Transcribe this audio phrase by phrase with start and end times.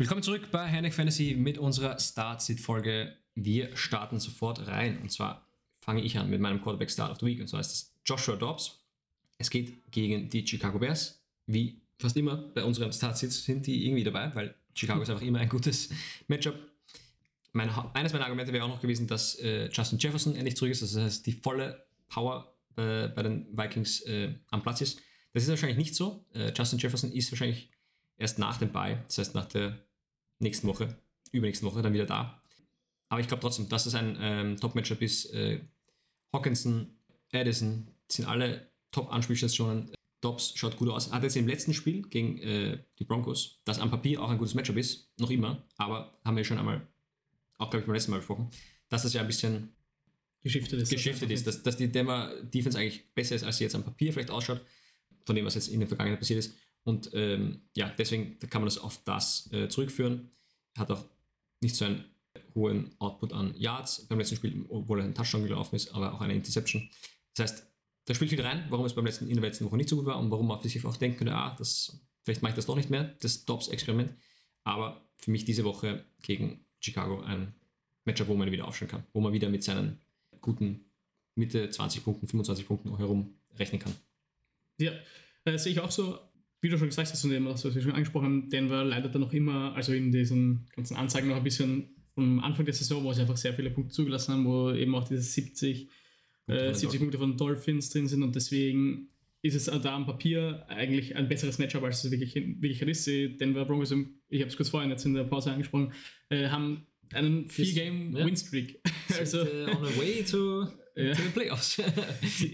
[0.00, 3.16] Willkommen zurück bei Heinrich Fantasy mit unserer Start-Sit-Folge.
[3.34, 5.44] Wir starten sofort rein und zwar
[5.80, 8.36] fange ich an mit meinem Quarterback Start of the Week und zwar ist es Joshua
[8.36, 8.78] Dobbs.
[9.38, 11.20] Es geht gegen die Chicago Bears.
[11.46, 15.40] Wie fast immer bei unseren Start-Sits sind die irgendwie dabei, weil Chicago ist einfach immer
[15.40, 15.90] ein gutes
[16.28, 16.54] Matchup.
[17.50, 20.80] Mein, eines meiner Argumente wäre auch noch gewesen, dass äh, Justin Jefferson endlich zurück ist,
[20.82, 25.00] das heißt die volle Power äh, bei den Vikings äh, am Platz ist.
[25.32, 26.24] Das ist wahrscheinlich nicht so.
[26.34, 27.68] Äh, Justin Jefferson ist wahrscheinlich
[28.16, 29.87] erst nach dem Bye, das heißt nach der
[30.38, 30.96] nächsten Woche,
[31.32, 32.42] übernächsten Woche dann wieder da.
[33.08, 35.32] Aber ich glaube trotzdem, dass es ein ähm, Top-Matchup ist.
[35.32, 35.60] Äh,
[36.32, 36.98] Hawkinson,
[37.32, 39.92] Addison sind alle Top-Anspielstationen.
[40.20, 41.12] Dobbs schaut gut aus.
[41.12, 44.54] Hat jetzt im letzten Spiel gegen äh, die Broncos, das am Papier auch ein gutes
[44.54, 46.86] Matchup ist, noch immer, aber haben wir schon einmal,
[47.56, 48.50] auch glaube ich beim letzten Mal besprochen,
[48.88, 49.74] dass das ja ein bisschen
[50.42, 50.90] geschiftet ist.
[50.90, 54.12] Geschiftet ist, dass, dass die Denver Defense eigentlich besser ist, als sie jetzt am Papier
[54.12, 54.60] vielleicht ausschaut,
[55.24, 56.54] von dem, was jetzt in der Vergangenheit passiert ist.
[56.82, 60.30] Und ähm, ja, deswegen kann man das auf das äh, zurückführen.
[60.78, 61.04] Hat auch
[61.60, 62.04] nicht so einen
[62.54, 66.20] hohen Output an Yards beim letzten Spiel, obwohl er ein Touchdown gelaufen ist, aber auch
[66.20, 66.88] eine Interception.
[67.34, 67.66] Das heißt,
[68.04, 70.06] da spielt viel rein, warum es beim letzten, in der letzten Woche nicht so gut
[70.06, 72.76] war und warum man sich auch denken könnte, ah, das, vielleicht mache ich das doch
[72.76, 74.12] nicht mehr, das Dobbs-Experiment.
[74.64, 77.54] Aber für mich diese Woche gegen Chicago ein
[78.04, 80.00] Matchup, wo man wieder aufstellen kann, wo man wieder mit seinen
[80.40, 80.86] guten
[81.34, 83.94] Mitte 20 Punkten, 25 Punkten herum rechnen kann.
[84.78, 84.92] Ja,
[85.44, 86.18] äh, sehe ich auch so
[86.60, 89.18] wie du schon gesagt hast und eben was wir schon angesprochen haben, Denver leidet da
[89.18, 93.12] noch immer, also in diesen ganzen Anzeigen noch ein bisschen vom Anfang der Saison, wo
[93.12, 95.88] sie einfach sehr viele Punkte zugelassen haben, wo eben auch diese 70,
[96.48, 99.08] äh, 70 Punkte von Dolphins drin sind und deswegen
[99.42, 103.06] ist es da am Papier eigentlich ein besseres Matchup, als es wirklich, wirklich ist.
[103.06, 103.92] Die Denver Broncos,
[104.28, 105.92] ich habe es kurz vorhin jetzt in der Pause angesprochen,
[106.28, 108.80] äh, haben einen Vier-Game-Win-Streak.
[108.84, 109.16] Ja.
[109.18, 110.64] also, uh, on the way to,
[110.96, 111.80] to the playoffs.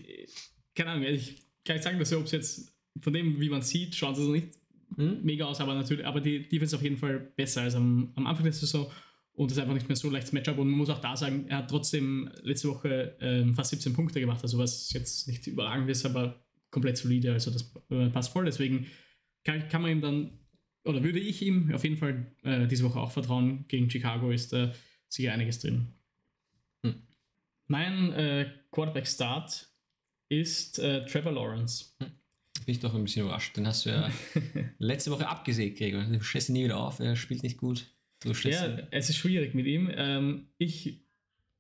[0.75, 3.95] Keine Ahnung, ich kann nicht sagen, dass ob es jetzt von dem, wie man sieht,
[3.95, 4.59] schaut es nicht
[4.97, 5.23] hm?
[5.23, 8.45] mega aus, aber natürlich, aber die Defense auf jeden Fall besser als am, am Anfang
[8.45, 8.91] der Saison
[9.33, 11.47] und es ist einfach nicht mehr so leichtes Matchup und man muss auch da sagen,
[11.49, 15.91] er hat trotzdem letzte Woche ähm, fast 17 Punkte gemacht, also was jetzt nicht überragend
[15.91, 18.87] ist, aber komplett solide, also das äh, passt voll, deswegen
[19.45, 20.39] kann, kann man ihm dann,
[20.85, 24.53] oder würde ich ihm auf jeden Fall äh, diese Woche auch vertrauen, gegen Chicago ist
[24.53, 24.73] da
[25.09, 25.89] sicher einiges drin.
[26.85, 27.03] Hm.
[27.67, 29.69] Mein äh, Quarterback-Start
[30.29, 31.97] ist äh, Trevor Lawrence.
[32.01, 32.13] Hm
[32.61, 33.57] bin ich doch ein bisschen überrascht.
[33.57, 34.11] Den hast du ja
[34.79, 36.05] letzte Woche abgesägt, Gregor.
[36.05, 37.87] Du stellst ihn nie wieder auf, er spielt nicht gut.
[38.21, 38.87] Du ja, ihn.
[38.91, 39.91] es ist schwierig mit ihm.
[39.95, 41.05] Ähm, ich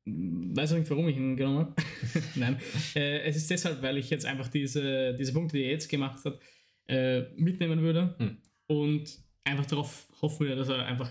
[0.06, 1.74] weiß auch nicht, warum ich ihn genommen habe.
[2.34, 2.60] Nein,
[2.94, 6.24] äh, es ist deshalb, weil ich jetzt einfach diese, diese Punkte, die er jetzt gemacht
[6.24, 6.38] hat,
[6.86, 8.36] äh, mitnehmen würde hm.
[8.66, 11.10] und einfach darauf hoffen würde, dass er einfach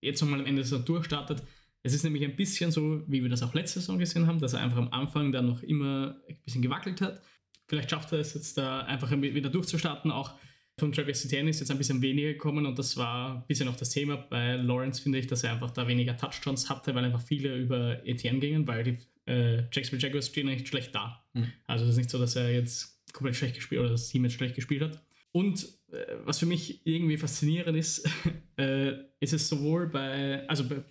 [0.00, 1.42] jetzt nochmal am Ende so durchstartet.
[1.82, 4.52] Es ist nämlich ein bisschen so, wie wir das auch letzte Saison gesehen haben, dass
[4.52, 7.20] er einfach am Anfang dann noch immer ein bisschen gewackelt hat
[7.68, 10.10] Vielleicht schafft er es jetzt da einfach wieder durchzustarten.
[10.10, 10.34] Auch
[10.78, 13.76] von Travis Etienne ist jetzt ein bisschen weniger gekommen und das war ein bisschen auch
[13.76, 17.20] das Thema bei Lawrence, finde ich, dass er einfach da weniger Touchdowns hatte, weil einfach
[17.20, 21.24] viele über Etienne gingen, weil die äh, Jacksonville Jaguars stehen nicht schlecht da.
[21.34, 21.52] Mhm.
[21.66, 24.34] Also es ist nicht so, dass er jetzt komplett schlecht gespielt oder das Team jetzt
[24.34, 25.02] schlecht gespielt hat.
[25.32, 28.08] Und äh, was für mich irgendwie faszinierend ist,
[28.56, 30.82] äh, ist es sowohl bei, also bei,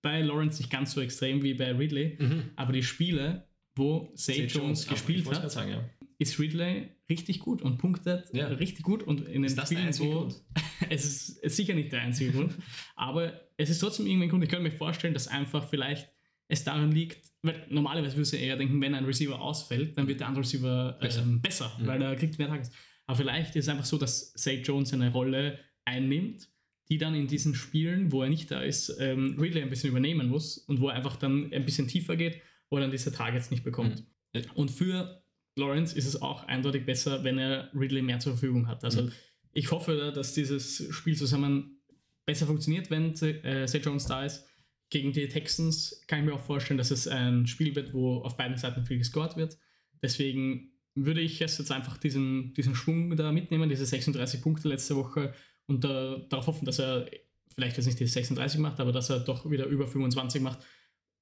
[0.00, 2.50] bei Lawrence nicht ganz so extrem wie bei Ridley, mhm.
[2.56, 5.84] aber die Spiele, wo Say Jones, Jones gespielt hat, sagen, ja
[6.18, 8.46] ist Ridley richtig gut und punktet ja.
[8.48, 10.28] richtig gut und in den ist das Spielen so.
[10.90, 12.54] es, ist, es ist sicher nicht der einzige Grund,
[12.96, 14.44] aber es ist trotzdem irgendwie ein Grund.
[14.44, 16.08] Ich könnte mir vorstellen, dass einfach vielleicht
[16.48, 20.20] es daran liegt, weil normalerweise würde ich eher denken, wenn ein Receiver ausfällt, dann wird
[20.20, 21.86] der andere Receiver besser, ähm, besser mhm.
[21.86, 22.70] weil er kriegt mehr Tages.
[23.06, 26.48] Aber vielleicht ist es einfach so, dass Zay Jones eine Rolle einnimmt,
[26.88, 30.28] die dann in diesen Spielen, wo er nicht da ist, ähm, Ridley ein bisschen übernehmen
[30.28, 33.50] muss und wo er einfach dann ein bisschen tiefer geht, wo er dann diese Targets
[33.50, 34.04] nicht bekommt.
[34.34, 34.42] Mhm.
[34.54, 35.23] Und für
[35.56, 38.84] Lawrence ist es auch eindeutig besser, wenn er Ridley mehr zur Verfügung hat.
[38.84, 39.12] Also mhm.
[39.52, 41.80] ich hoffe, dass dieses Spiel zusammen
[42.26, 44.46] besser funktioniert, wenn äh, Jones da ist.
[44.90, 48.36] Gegen die Texans kann ich mir auch vorstellen, dass es ein Spiel wird, wo auf
[48.36, 49.58] beiden Seiten viel gescored wird.
[50.02, 55.34] Deswegen würde ich jetzt einfach diesen, diesen Schwung da mitnehmen, diese 36 Punkte letzte Woche
[55.66, 57.08] und da, darauf hoffen, dass er
[57.54, 60.60] vielleicht jetzt nicht die 36 macht, aber dass er doch wieder über 25 macht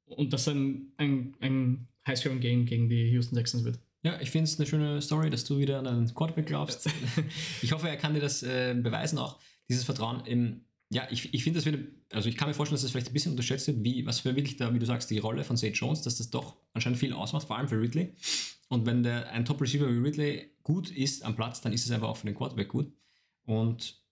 [0.05, 3.79] und dass ein, ein, ein High-Scoring-Game gegen die Houston Texans wird.
[4.03, 6.89] Ja, ich finde es eine schöne Story, dass du wieder an einen Quarterback glaubst.
[7.63, 9.39] ich hoffe, er kann dir das äh, beweisen auch,
[9.69, 11.79] dieses Vertrauen im, ja, ich, ich finde das wieder,
[12.11, 14.35] also ich kann mir vorstellen, dass das vielleicht ein bisschen unterschätzt wird, wie, was für
[14.35, 17.13] wirklich da, wie du sagst, die Rolle von Sage Jones, dass das doch anscheinend viel
[17.13, 18.13] ausmacht, vor allem für Ridley.
[18.69, 22.09] Und wenn der, ein Top-Receiver wie Ridley gut ist am Platz, dann ist es einfach
[22.09, 22.93] auch für den Quarterback gut.
[23.47, 24.03] Und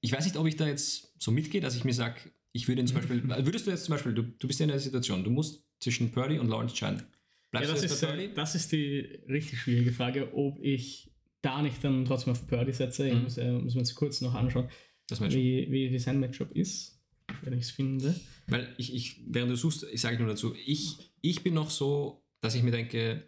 [0.00, 2.20] ich weiß nicht, ob ich da jetzt so mitgehe, dass ich mir sage,
[2.52, 4.70] ich würde ihn zum Beispiel, würdest du jetzt zum Beispiel, du, du bist ja in
[4.70, 7.02] der Situation, du musst zwischen Purdy und Lawrence entscheiden.
[7.50, 11.10] Bleibst ja, das, ist, äh, das ist die richtig schwierige Frage, ob ich
[11.40, 13.04] da nicht dann trotzdem auf Purdy setze.
[13.04, 13.16] Mhm.
[13.16, 14.68] Ich muss, äh, muss mir jetzt kurz noch anschauen.
[15.10, 17.00] Wie, wie, wie sein Matchup ist,
[17.42, 18.14] wenn ich es finde.
[18.46, 22.22] Weil ich, ich, während du suchst, ich sage nur dazu, ich, ich bin noch so,
[22.42, 23.26] dass ich mir denke,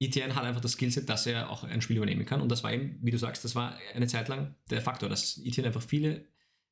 [0.00, 2.40] Etienne hat einfach das Skillset, dass er auch ein Spiel übernehmen kann.
[2.40, 5.36] Und das war eben, wie du sagst, das war eine Zeit lang der Faktor, dass
[5.44, 6.24] Etienne einfach viele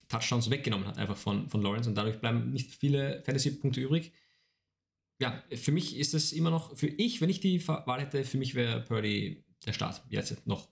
[0.08, 4.12] Touchdowns weggenommen hat, einfach von, von Lawrence und dadurch bleiben nicht viele Fantasy-Punkte übrig.
[5.20, 8.38] Ja, für mich ist es immer noch, für ich, wenn ich die Wahl hätte, für
[8.38, 10.68] mich wäre Purdy der Start jetzt noch.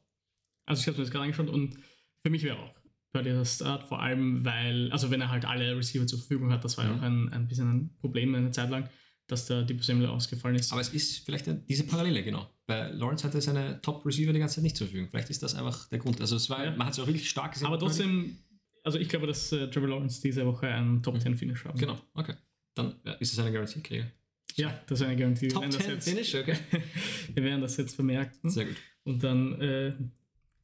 [0.67, 1.77] Also ich habe mir das gerade angeschaut und
[2.23, 2.75] für mich wäre auch
[3.13, 6.65] Purdy der Start, vor allem weil, also wenn er halt alle Receiver zur Verfügung hat,
[6.65, 6.99] das war ja Mhm.
[6.99, 8.89] auch ein, ein bisschen ein Problem eine Zeit lang,
[9.27, 10.71] dass der Debo Samuel ausgefallen ist.
[10.71, 12.49] Aber es ist vielleicht diese Parallele, genau.
[12.67, 15.09] Bei Lawrence hatte seine Top-Receiver die ganze Zeit nicht zur Verfügung.
[15.11, 16.21] Vielleicht ist das einfach der Grund.
[16.21, 16.71] Also es war, Ja.
[16.77, 17.67] man hat es auch wirklich stark gesehen.
[17.67, 18.39] Aber trotzdem,
[18.85, 21.77] also ich glaube, dass äh, Trevor Lawrence diese Woche einen Top 10 Finish haben.
[21.79, 22.35] Genau, okay.
[22.75, 24.07] Dann ist es eine Garantie-Krieger.
[24.57, 25.43] Ja, das ist eine Garantie.
[25.43, 26.57] Wir Top werden das 10 jetzt- Finish, okay.
[27.35, 28.49] Wir werden das jetzt vermerken.
[28.51, 28.77] Sehr gut.
[29.05, 29.93] Und dann, äh,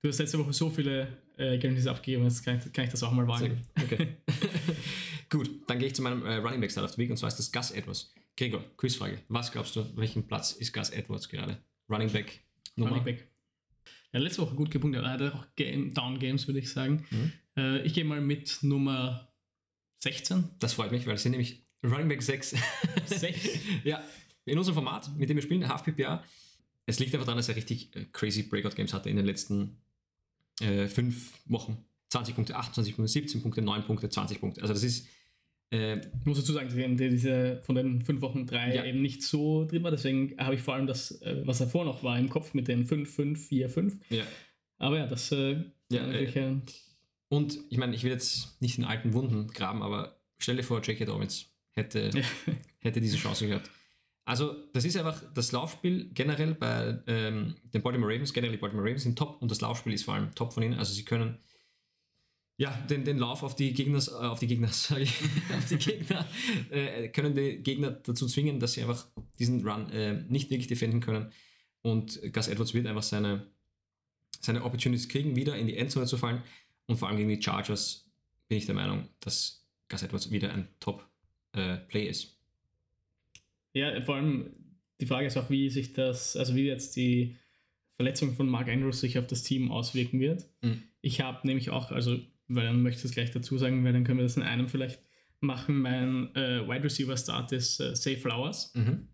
[0.00, 3.02] du hast letzte Woche so viele äh, Guarantees abgegeben, jetzt kann ich, kann ich das
[3.02, 3.62] auch mal Sehr wagen.
[3.76, 3.84] gut.
[3.84, 4.08] Okay.
[5.30, 7.28] gut, dann gehe ich zu meinem äh, Running Back Start of the Week und zwar
[7.28, 8.12] ist das Gus Edwards.
[8.36, 9.18] Gregor, Quizfrage.
[9.28, 11.58] Was glaubst du, welchen Platz ist Gus Edwards gerade?
[11.90, 12.40] Running Back
[12.76, 12.92] Nummer?
[12.92, 13.28] Running Back.
[14.12, 15.02] Ja, letzte Woche gut gepunktet.
[15.04, 17.04] Er hatte auch Game, Down Games, würde ich sagen.
[17.10, 17.32] Mhm.
[17.56, 19.28] Äh, ich gehe mal mit Nummer
[20.00, 20.44] 16.
[20.58, 22.54] Das freut mich, weil es sind nämlich Running Back 6.
[23.06, 23.48] Sechs?
[23.84, 24.02] ja,
[24.44, 26.22] in unserem Format, mit dem wir spielen, Half PPA.
[26.86, 29.78] Es liegt einfach daran, dass er richtig äh, crazy Breakout Games hatte in den letzten
[30.60, 31.84] äh, fünf Wochen.
[32.10, 34.60] 20 Punkte, 28 Punkte, 17 Punkte, 9 Punkte, 20 Punkte.
[34.60, 35.08] Also das ist
[35.72, 36.76] äh, Ich muss dazu sagen, dass
[37.10, 38.84] diese von den fünf Wochen drei Ja.
[38.84, 39.90] eben nicht so drin war.
[39.90, 42.84] Deswegen habe ich vor allem das, äh, was davor noch war, im Kopf mit den
[42.84, 43.96] 5, 5, 4, 5.
[44.10, 44.24] ja,
[44.78, 46.56] Aber ja, das äh, Ja, natürlich äh,
[47.28, 50.82] Und ich meine, ich will jetzt nicht in alten Wunden graben, aber stell dir vor,
[50.82, 51.06] J.K.
[51.06, 52.10] Dobbins hätte,
[52.78, 53.70] hätte diese Chance gehabt.
[54.24, 58.86] Also, das ist einfach das Laufspiel generell bei ähm, den Baltimore Ravens, generell die Baltimore
[58.86, 60.78] Ravens sind top und das Laufspiel ist vor allem top von ihnen.
[60.78, 61.38] Also, sie können
[62.56, 65.12] ja den, den Lauf auf die Gegner, äh, auf die Gegner, ich,
[65.56, 66.26] auf die Gegner,
[66.70, 69.06] äh, können die Gegner dazu zwingen, dass sie einfach
[69.40, 71.32] diesen Run äh, nicht wirklich defenden können.
[71.82, 73.50] Und Gus Edwards wird einfach seine,
[74.40, 76.42] seine Opportunities kriegen, wieder in die Endzone zu fallen.
[76.86, 78.08] Und vor allem gegen die Chargers
[78.46, 80.68] bin ich der Meinung, dass Gus Edwards wieder ein
[81.52, 82.36] Top-Play ist.
[83.74, 84.50] Ja, vor allem
[85.00, 87.36] die Frage ist auch, wie sich das, also wie jetzt die
[87.96, 90.46] Verletzung von Mark Andrews sich auf das Team auswirken wird.
[90.62, 90.82] Mhm.
[91.00, 92.18] Ich habe nämlich auch, also,
[92.48, 94.68] weil dann möchte ich es gleich dazu sagen, weil dann können wir das in einem
[94.68, 95.00] vielleicht
[95.40, 95.78] machen.
[95.80, 99.08] Mein äh, Wide Receiver Start ist äh, Say Flowers Mhm.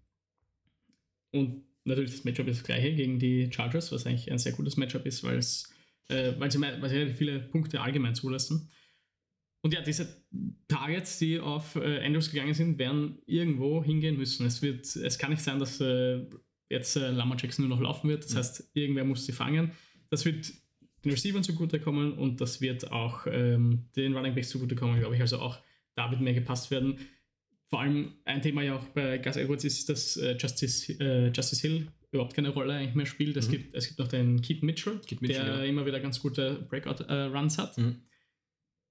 [1.33, 4.77] und natürlich das Matchup ist das gleiche gegen die Chargers, was eigentlich ein sehr gutes
[4.77, 5.73] Matchup ist, weil es,
[6.09, 8.69] äh, weil sie, weil sie relativ viele Punkte allgemein zulassen.
[9.61, 10.07] Und ja, diese
[10.69, 14.47] Targets, die auf äh, Andrews gegangen sind, werden irgendwo hingehen müssen.
[14.47, 16.25] Es, wird, es kann nicht sein, dass äh,
[16.71, 18.25] jetzt äh, Lama Jackson nur noch laufen wird.
[18.25, 18.39] Das Mhm.
[18.39, 19.73] heißt, irgendwer muss sie fangen.
[20.11, 20.53] Das wird
[21.05, 25.21] den Receivern zugutekommen und das wird auch ähm, den Running Backs zugutekommen, glaube ich.
[25.21, 25.59] Also auch
[25.97, 26.99] da wird mehr gepasst werden.
[27.69, 31.61] Vor allem ein Thema ja auch bei Gus Edwards ist, dass äh, Justice, äh, Justice
[31.67, 33.37] Hill überhaupt keine Rolle eigentlich mehr spielt.
[33.37, 33.53] Es, Mhm.
[33.53, 35.65] gibt, es gibt noch den Keaton Mitchell, Keaton Mitchell, der ja.
[35.65, 37.77] immer wieder ganz gute Breakout-Runs hat.
[37.77, 37.97] Mhm.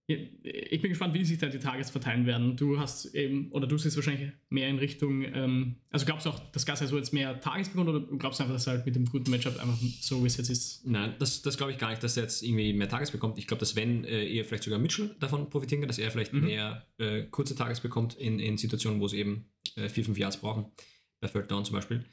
[0.10, 2.56] Ich bin gespannt, wie sich da die Targets verteilen werden.
[2.56, 6.40] Du hast eben, oder du siehst wahrscheinlich mehr in Richtung, ähm, also glaubst du auch,
[6.52, 8.96] dass Gas also jetzt mehr Targets bekommt oder glaubst du einfach, dass er halt mit
[8.96, 10.88] dem guten Matchup einfach so wie es jetzt ist?
[10.88, 13.38] Nein, das, das glaube ich gar nicht, dass er jetzt irgendwie mehr Tages bekommt.
[13.38, 16.32] Ich glaube, dass wenn äh, eher vielleicht sogar Mitchell davon profitieren kann, dass er vielleicht
[16.32, 16.46] Mhm.
[16.46, 20.38] mehr äh, kurze Tages bekommt in, in Situationen, wo sie eben äh, vier, fünf Yards
[20.38, 20.72] brauchen.
[21.20, 22.06] Bei Third Down zum Beispiel.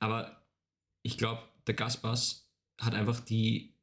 [0.00, 0.44] Aber
[1.02, 3.74] ich glaube, der Gaspass hat einfach die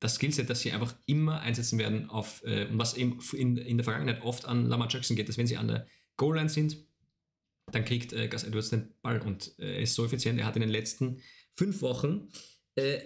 [0.00, 3.78] das Skillset, das sie einfach immer einsetzen werden auf, äh, und was eben in, in
[3.78, 5.86] der Vergangenheit oft an Lamar Jackson geht, dass wenn sie an der
[6.16, 6.76] Goal-Line sind,
[7.72, 10.38] dann kriegt äh, Gus Edwards den Ball und äh, er ist so effizient.
[10.38, 11.20] Er hat in den letzten
[11.56, 12.28] fünf Wochen
[12.76, 13.00] äh,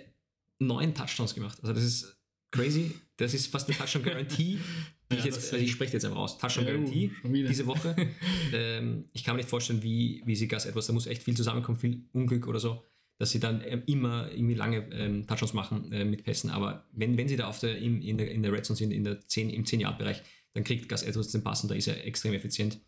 [0.59, 1.59] neun Touchdowns gemacht.
[1.63, 2.17] Also das ist
[2.51, 2.93] crazy.
[3.17, 4.59] Das ist fast eine Touchdown-Garantie.
[5.11, 6.39] ich, Ja, jetzt, das- also ich spreche jetzt einfach aus.
[6.39, 7.49] Touchdown-Garantie wieder.
[7.49, 7.97] diese Woche.
[8.53, 11.37] ähm, ich kann mir nicht vorstellen, wie, wie sie Gus Edwards, da muss echt viel
[11.37, 12.85] zusammenkommen, viel Unglück oder so,
[13.19, 16.51] dass sie dann ähm, immer irgendwie lange ähm, Touchdowns machen äh, mit Pässen.
[16.51, 18.91] Aber wenn, wenn sie da auf der, im, in, der, in der Red Zone sind,
[18.91, 20.23] in der 10, im 10-Yard-Bereich,
[20.55, 22.79] dann kriegt Gus Edwards den Pass und da ist er extrem effizient.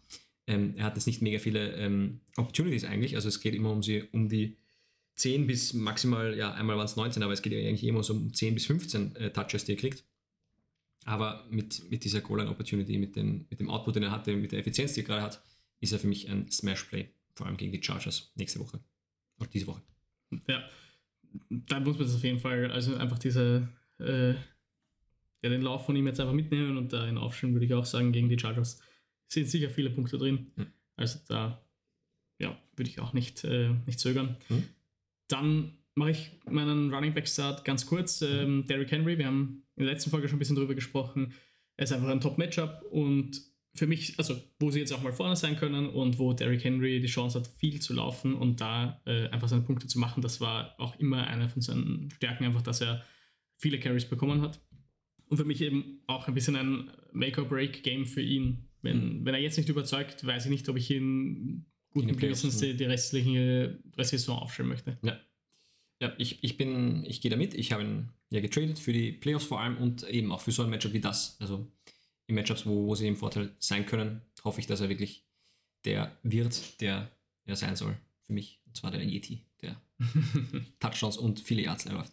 [0.47, 3.83] Ähm, er hat jetzt nicht mega viele ähm, Opportunities eigentlich, also es geht immer um,
[3.83, 4.57] sie, um die
[5.17, 8.35] 10 bis maximal, ja, einmal waren es 19, aber es geht eigentlich immer so um
[8.35, 10.05] 10 bis 15 äh, Touches, die er kriegt.
[11.05, 14.95] Aber mit, mit dieser Goal-Line-Opportunity, mit, mit dem Output, den er hatte, mit der Effizienz,
[14.95, 15.43] die er gerade hat,
[15.81, 18.81] ist er für mich ein Smash-Play, vor allem gegen die Chargers nächste Woche.
[19.39, 19.83] Oder diese Woche.
[20.47, 20.65] Ja,
[21.49, 25.97] da muss man das auf jeden Fall, also einfach diese, äh, ja, den Lauf von
[25.97, 28.81] ihm jetzt einfach mitnehmen und da in Aufstellen würde ich auch sagen, gegen die Chargers
[29.29, 30.53] sind sicher viele Punkte drin.
[30.57, 30.67] Hm.
[30.97, 31.63] Also da,
[32.39, 34.37] ja, würde ich auch nicht, äh, nicht zögern.
[34.49, 34.65] Hm.
[35.29, 38.23] Dann mache ich meinen Running Back Start ganz kurz.
[38.23, 41.35] Ähm, Derrick Henry, wir haben in der letzten Folge schon ein bisschen drüber gesprochen.
[41.77, 43.41] Er ist einfach ein Top-Matchup und
[43.75, 47.01] für mich, also wo sie jetzt auch mal vorne sein können und wo Derrick Henry
[47.01, 50.41] die Chance hat, viel zu laufen und da äh, einfach seine Punkte zu machen, das
[50.41, 53.05] war auch immer eine von seinen Stärken, einfach, dass er
[53.57, 54.61] viele Carries bekommen hat.
[55.27, 58.69] Und für mich eben auch ein bisschen ein Make-or-Break-Game für ihn.
[58.83, 59.25] Wenn, mhm.
[59.25, 62.85] wenn er jetzt nicht überzeugt, weiß ich nicht, ob ich ihn guten Gewissens die, die
[62.85, 64.99] restliche Saison aufstellen möchte.
[65.03, 65.19] Ja.
[66.01, 67.55] Ja, ich, ich bin, ich gehe damit.
[67.55, 70.63] Ich habe ihn ja getradet für die Playoffs vor allem und eben auch für so
[70.63, 71.37] ein Matchup wie das.
[71.41, 71.73] Also
[72.27, 75.27] in Matchups, wo, wo sie im Vorteil sein können, hoffe ich, dass er wirklich
[75.85, 77.11] der wird, der
[77.45, 78.61] er sein soll für mich.
[78.67, 79.81] Und zwar der Yeti, der
[80.81, 82.13] Touchdowns und viele Yards läuft.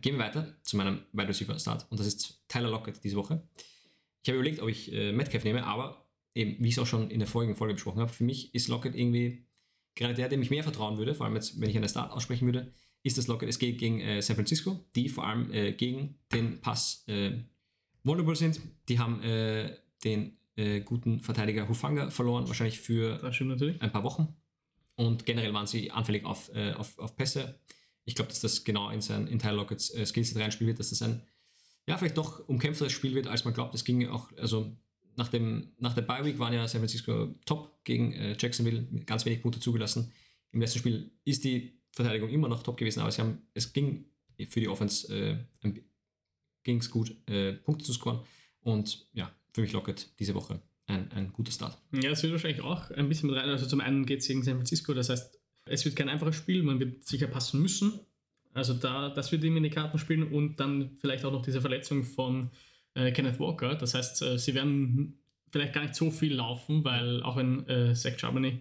[0.00, 3.42] Gehen wir weiter zu meinem Wide Receiver Start und das ist Tyler Lockett diese Woche.
[4.22, 7.10] Ich habe überlegt, ob ich äh, Metcalf nehme, aber eben, wie ich es auch schon
[7.10, 9.48] in der vorigen Folge besprochen habe, für mich ist Lockett irgendwie
[9.98, 12.46] gerade der, dem ich mehr vertrauen würde, vor allem jetzt, wenn ich einen Start aussprechen
[12.46, 12.72] würde,
[13.02, 13.48] ist das Lockett.
[13.48, 17.32] Es geht gegen äh, San Francisco, die vor allem äh, gegen den Pass äh,
[18.04, 18.60] vulnerable sind.
[18.88, 24.36] Die haben äh, den äh, guten Verteidiger Hufanga verloren, wahrscheinlich für ein paar Wochen.
[24.96, 27.60] Und generell waren sie anfällig auf, äh, auf, auf Pässe.
[28.04, 30.90] Ich glaube, dass das genau in sein in Tyler Lockets äh, Skillset reinspielen wird, dass
[30.90, 31.22] das ein
[31.86, 33.74] ja, vielleicht doch umkämpfteres Spiel wird, als man glaubt.
[33.74, 34.76] Es ging auch, also
[35.16, 39.06] nach, dem, nach der Bye Week waren ja San Francisco top gegen äh, Jacksonville, mit
[39.06, 40.12] ganz wenig Punkte zugelassen.
[40.52, 44.04] Im letzten Spiel ist die Verteidigung immer noch top gewesen, aber sie haben, es ging
[44.48, 45.36] für die Offense äh,
[46.68, 48.20] ging es gut, äh, Punkte zu scoren.
[48.60, 51.78] Und ja, für mich lockert diese Woche ein, ein guter Start.
[51.92, 53.48] Ja, es wird wahrscheinlich auch ein bisschen mit rein.
[53.48, 56.62] Also zum einen geht es gegen San Francisco, das heißt, es wird kein einfaches Spiel,
[56.62, 58.00] man wird sicher passen müssen.
[58.52, 61.62] Also da, das wird ihm in die Karten spielen und dann vielleicht auch noch diese
[61.62, 62.50] Verletzung von
[62.92, 63.74] äh, Kenneth Walker.
[63.74, 65.18] Das heißt, äh, sie werden
[65.50, 68.60] vielleicht gar nicht so viel laufen, weil auch wenn äh, Zach Charbonnet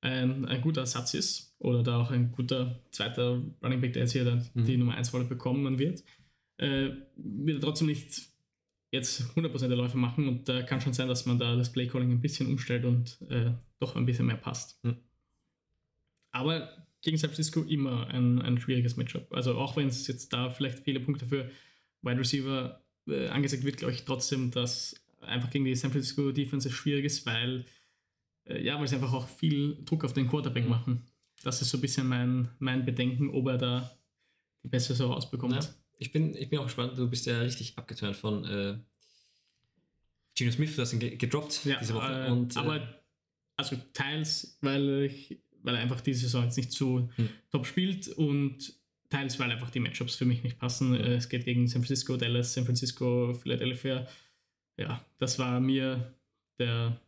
[0.00, 4.12] ein, ein guter Ersatz ist oder da auch ein guter zweiter Running Back, der jetzt
[4.12, 4.64] hier dann mhm.
[4.64, 6.02] die Nummer 1 Rolle bekommen wird,
[6.58, 8.32] äh, wird er trotzdem nicht
[8.90, 12.10] jetzt 100% der Läufe machen und da kann schon sein, dass man da das Playcalling
[12.10, 14.82] ein bisschen umstellt und äh, doch ein bisschen mehr passt.
[14.84, 14.96] Mhm.
[16.30, 19.32] Aber gegen San Francisco immer ein, ein schwieriges Matchup.
[19.32, 21.50] Also auch wenn es jetzt da vielleicht viele Punkte für
[22.02, 26.70] Wide Receiver äh, angesagt wird, glaube ich trotzdem, dass einfach gegen die San Francisco Defense
[26.70, 27.64] schwierig ist, weil
[28.44, 30.70] äh, ja, weil sie einfach auch viel Druck auf den Quarterback mhm.
[30.70, 31.06] machen.
[31.42, 33.98] Das ist so ein bisschen mein, mein Bedenken, ob er da
[34.62, 35.54] die beste so rausbekommt.
[35.54, 38.76] Ja, ich, bin, ich bin auch gespannt, du bist ja richtig abgeturnt von äh,
[40.34, 42.26] Geno Smith, du hast ihn gedroppt ja, diese Woche.
[42.26, 42.86] Äh, und, aber äh,
[43.56, 47.28] also teils, weil, ich, weil er einfach diese Saison jetzt nicht so hm.
[47.52, 48.74] top spielt und
[49.10, 50.98] teils, weil einfach die Matchups für mich nicht passen.
[50.98, 51.12] Hm.
[51.12, 54.08] Es geht gegen San Francisco, Dallas, San Francisco, Philadelphia.
[54.76, 56.14] Ja, das war mir
[56.58, 57.00] der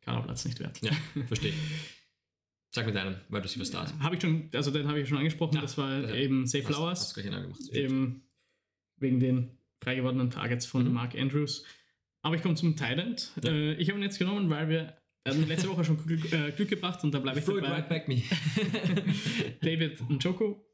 [0.00, 0.80] Kaderplatz nicht wert.
[0.82, 0.92] Ja,
[1.26, 1.52] verstehe.
[2.70, 3.94] Sag mir deinen weil du sie Start.
[4.00, 6.64] Habe ich schon, also den habe ich schon angesprochen, ja, das war also, eben Safe
[6.64, 7.00] hast, Flowers.
[7.00, 7.60] Hast gemacht.
[7.72, 8.22] Eben
[8.98, 10.92] wegen den frei gewordenen Targets von mhm.
[10.92, 11.64] Mark Andrews.
[12.22, 13.32] Aber ich komme zum Thailand.
[13.42, 13.50] Ja.
[13.50, 14.96] Äh, ich habe ihn jetzt genommen, weil wir
[15.26, 17.68] hatten letzte Woche schon Glück, äh, Glück gebracht und da bleibe ich dabei.
[17.68, 18.16] Right back me.
[19.62, 20.64] David Njoko.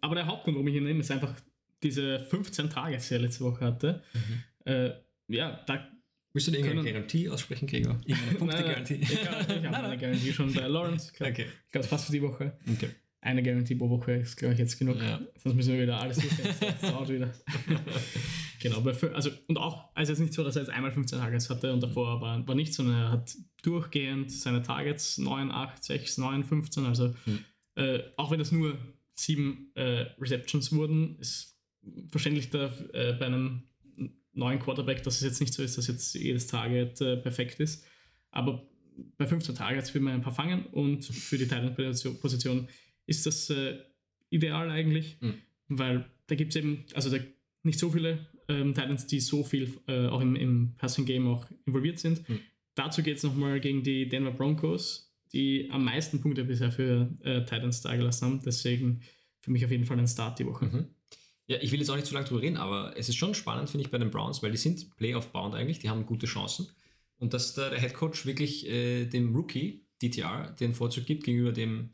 [0.00, 1.34] Aber der Hauptgrund, warum ich ihn nehme, ist einfach
[1.82, 4.04] diese 15 Targets, die er letzte Woche hatte.
[4.12, 4.72] Mhm.
[4.72, 4.92] Äh,
[5.28, 5.88] ja, da
[6.32, 8.00] Willst du irgendeine Garantie aussprechen, Gregor?
[8.06, 8.94] Irgendeine Punkte-Garantie?
[9.02, 11.08] Ich, ich habe eine Garantie schon bei Lawrence.
[11.12, 11.46] Ich glaube, okay.
[11.70, 12.56] glaub, das passt für die Woche.
[12.72, 12.90] Okay.
[13.22, 14.96] Eine Garantie pro Woche ist, glaube ich, jetzt genug.
[14.96, 15.20] Ja.
[15.42, 16.54] Sonst müssen wir wieder alles durchsetzen.
[16.60, 17.34] Das dauert wieder.
[18.60, 18.82] genau.
[19.12, 21.72] Also, und auch, also es ist nicht so, dass er jetzt einmal 15 Targets hatte
[21.72, 26.44] und davor war, war nicht, sondern er hat durchgehend seine Targets 9, 8, 6, 9,
[26.44, 26.86] 15.
[26.86, 27.44] Also, hm.
[27.74, 28.78] äh, auch wenn das nur
[29.14, 31.58] sieben äh, Receptions wurden, ist
[32.10, 33.64] verständlich da äh, bei einem
[34.32, 37.84] neuen Quarterback, dass es jetzt nicht so ist, dass jetzt jedes Target äh, perfekt ist.
[38.30, 38.66] Aber
[39.16, 42.68] bei 15 Targets will man ein paar fangen und für die Thailand-Position
[43.06, 43.78] ist das äh,
[44.30, 45.34] ideal eigentlich, mhm.
[45.68, 47.22] weil da gibt es eben, also da
[47.62, 51.98] nicht so viele ähm, Titans, die so viel äh, auch im, im Passing-Game auch involviert
[51.98, 52.28] sind.
[52.28, 52.40] Mhm.
[52.74, 57.44] Dazu geht es nochmal gegen die Denver Broncos, die am meisten Punkte bisher für äh,
[57.44, 58.42] Titans dargelassen haben.
[58.44, 59.02] Deswegen
[59.40, 60.66] für mich auf jeden Fall ein Start die Woche.
[60.66, 60.86] Mhm.
[61.50, 63.68] Ja, ich will jetzt auch nicht zu lange drüber reden, aber es ist schon spannend,
[63.68, 66.68] finde ich, bei den Browns, weil die sind Playoff-bound eigentlich, die haben gute Chancen.
[67.18, 71.50] Und dass da der Head Coach wirklich äh, dem Rookie, DTR, den Vorzug gibt gegenüber
[71.50, 71.90] dem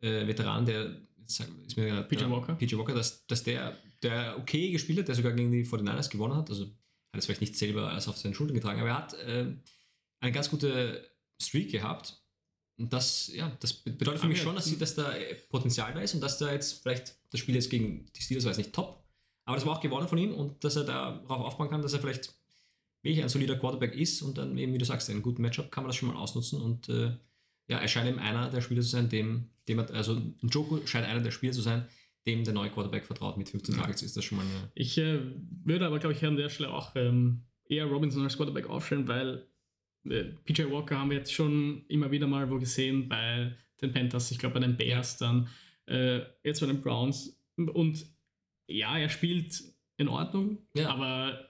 [0.00, 4.98] äh, Veteran, der ist mir PJ Walker, PJ Walker dass, dass der, der okay gespielt
[4.98, 6.50] hat, der sogar gegen die 49ers gewonnen hat.
[6.50, 6.72] Also hat
[7.14, 9.46] es vielleicht nicht selber als auf seinen Schultern getragen, aber er hat äh,
[10.18, 11.08] eine ganz gute
[11.40, 12.20] Streak gehabt
[12.78, 15.12] und das, ja, das bedeutet für mich schon, dass, sie, dass da
[15.48, 18.50] Potenzial da ist und dass da jetzt vielleicht das Spiel jetzt gegen die Steelers war
[18.50, 19.02] jetzt nicht top,
[19.44, 22.00] aber das war auch gewonnen von ihm und dass er darauf aufbauen kann, dass er
[22.00, 22.34] vielleicht
[23.02, 25.70] wirklich ein solider Quarterback ist und dann eben, wie du sagst, in einem guten Matchup
[25.70, 27.16] kann man das schon mal ausnutzen und äh,
[27.68, 30.86] ja, er scheint eben einer der Spieler zu sein, dem, dem er, also ein Joko
[30.86, 31.86] scheint einer der Spieler zu sein,
[32.26, 34.70] dem der neue Quarterback vertraut mit 15 Targets, ist das schon mal eine.
[34.74, 35.20] Ich äh,
[35.64, 39.36] würde aber, glaube ich, an der Stelle auch ähm, eher Robinson als Quarterback aufstellen, weil
[39.38, 39.40] äh,
[40.44, 44.38] PJ Walker haben wir jetzt schon immer wieder mal wo gesehen bei den Panthers, ich
[44.38, 45.48] glaube bei den Bears dann,
[45.86, 47.38] äh, jetzt bei den Browns.
[47.56, 48.06] Und
[48.66, 49.62] ja, er spielt
[49.96, 50.90] in Ordnung, Ja.
[50.90, 51.48] aber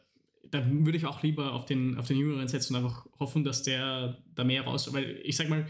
[0.50, 3.62] da würde ich auch lieber auf den, auf den Jüngeren setzen und einfach hoffen, dass
[3.62, 5.66] der da mehr raus, weil ich sag mal,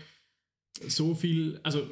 [0.86, 1.88] so viel, also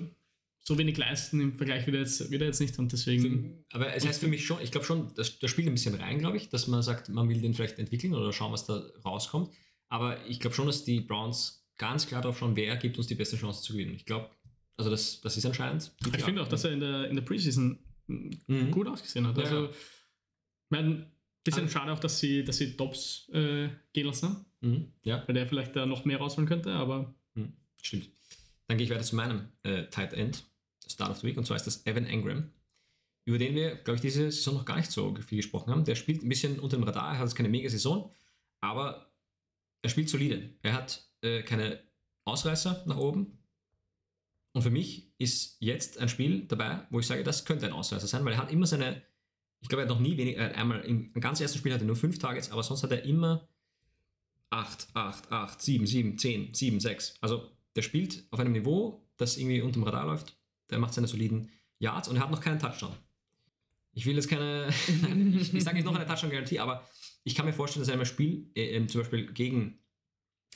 [0.60, 3.64] so wenig leisten im Vergleich wieder jetzt, wieder jetzt nicht und deswegen.
[3.72, 6.18] Aber es heißt für mich schon, ich glaube schon, das, das spielt ein bisschen rein,
[6.18, 9.50] glaube ich, dass man sagt, man will den vielleicht entwickeln oder schauen, was da rauskommt.
[9.88, 13.14] Aber ich glaube schon, dass die Browns ganz klar darauf schauen, wer gibt uns die
[13.14, 13.94] beste Chance zu gewinnen.
[13.94, 14.30] Ich glaube,
[14.76, 15.92] also das, das ist entscheidend.
[16.16, 18.70] Ich finde auch, dass er in der, in der Preseason Mhm.
[18.70, 19.36] gut ausgesehen hat.
[19.38, 19.70] Ja, Also, ja.
[19.70, 19.76] ich
[20.70, 21.10] meine,
[21.42, 24.92] bisschen Also- schade auch, dass sie, dass sie Dobbs äh, gehen lassen Mhm.
[25.04, 27.14] Ja, weil der vielleicht da noch mehr rausholen könnte, aber
[27.82, 28.08] stimmt.
[28.66, 30.44] Dann gehe ich weiter zu meinem äh, Tight End,
[30.86, 32.50] Start of the Week, und zwar ist das Evan Engram,
[33.26, 35.84] über den wir, glaube ich, diese Saison noch gar nicht so viel gesprochen haben.
[35.84, 38.10] Der spielt ein bisschen unter dem Radar, er hat jetzt keine Mega-Saison,
[38.60, 39.13] aber
[39.84, 40.50] er spielt solide.
[40.62, 41.78] Er hat äh, keine
[42.24, 43.38] Ausreißer nach oben.
[44.52, 48.06] Und für mich ist jetzt ein Spiel dabei, wo ich sage, das könnte ein Ausreißer
[48.06, 49.02] sein, weil er hat immer seine,
[49.60, 51.88] ich glaube, er hat noch nie wenig, äh, einmal im, ganz ersten Spiel hatte er
[51.88, 53.46] nur fünf Targets, aber sonst hat er immer
[54.48, 57.18] 8, 8, 8, 7, 7, 10, 7, 6.
[57.20, 60.34] Also der spielt auf einem Niveau, das irgendwie unter dem Radar läuft.
[60.70, 62.94] Der macht seine soliden Yards und er hat noch keinen Touchdown.
[63.92, 64.68] Ich will jetzt keine,
[65.36, 66.88] ich, ich sage nicht noch eine Touchdown-Garantie, aber
[67.24, 69.78] ich kann mir vorstellen, dass er im Spiel, äh, ähm, zum Beispiel gegen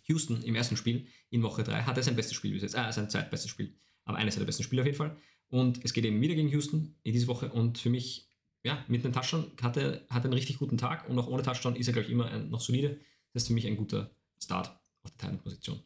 [0.07, 2.93] Houston im ersten Spiel in Woche 3, hat er sein bestes Spiel bis jetzt, äh,
[2.93, 5.17] sein zweitbestes Spiel, aber eines seiner besten Spiele auf jeden Fall.
[5.49, 8.29] Und es geht eben wieder gegen Houston in dieser Woche und für mich,
[8.63, 11.43] ja, mit einem Touchdown hat er, hat er einen richtig guten Tag und auch ohne
[11.43, 13.01] Touchdown ist er, glaube ich, immer ein, noch solide.
[13.33, 14.69] Das ist für mich ein guter Start
[15.03, 15.83] auf der Teilposition.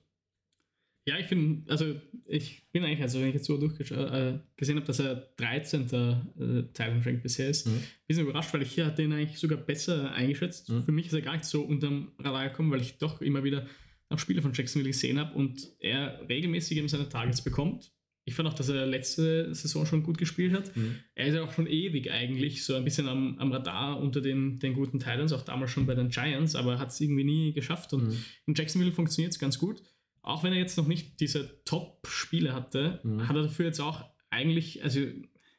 [1.04, 1.94] Ja, ich finde, also
[2.26, 5.82] ich bin eigentlich, also wenn ich jetzt so durchgesehen äh, gesehen habe, dass er 13.
[5.90, 7.82] Äh, Titan-Rank bisher ist, Mhm.
[8.06, 10.68] bisschen überrascht, weil ich hier hatte ihn eigentlich sogar besser eingeschätzt.
[10.68, 10.82] Mhm.
[10.84, 13.66] Für mich ist er gar nicht so unterm Radar gekommen, weil ich doch immer wieder
[14.10, 17.90] auch Spiele von Jacksonville gesehen habe und er regelmäßig eben seine Targets bekommt.
[18.24, 20.70] Ich fand auch, dass er letzte Saison schon gut gespielt hat.
[21.16, 24.60] Er ist ja auch schon ewig eigentlich so ein bisschen am, am Radar unter den,
[24.60, 27.92] den guten Titans, auch damals schon bei den Giants, aber hat es irgendwie nie geschafft.
[27.94, 28.16] Und Mhm.
[28.46, 29.82] in Jacksonville funktioniert es ganz gut.
[30.22, 33.28] Auch wenn er jetzt noch nicht diese Top-Spiele hatte, Mhm.
[33.28, 35.00] hat er dafür jetzt auch eigentlich, also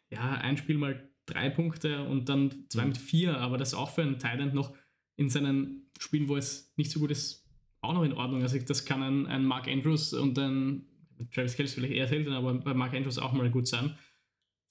[0.10, 2.88] ja, ein Spiel mal drei Punkte und dann zwei Mhm.
[2.89, 4.73] mit vier, aber das auch für einen Titan noch
[5.15, 7.45] in seinen Spielen, wo es nicht so gut ist,
[7.82, 8.41] auch noch in Ordnung.
[8.41, 10.86] Also das kann ein, ein Mark Andrews und ein
[11.34, 13.97] Travis Kelce vielleicht eher selten, aber bei Mark Andrews auch mal gut sein.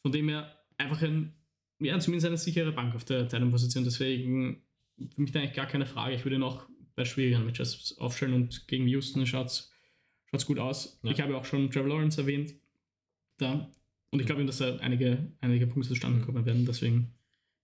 [0.02, 1.35] Von dem her einfach ein,
[1.78, 3.85] ja, zumindest eine sichere Bank auf der Titan-Position.
[3.85, 4.62] Deswegen
[5.14, 6.14] für mich da eigentlich gar keine Frage.
[6.14, 9.72] Ich würde noch bei schwierigeren Matches aufstellen und gegen Houston schaut es
[10.47, 10.99] gut aus.
[11.03, 11.11] Ja.
[11.12, 12.55] Ich habe auch schon Trevor Lawrence erwähnt.
[13.38, 13.71] Da.
[14.11, 16.25] Und ich glaube, dass da einige, einige Punkte zustande Mhm.
[16.27, 16.66] kommen werden.
[16.66, 17.12] Deswegen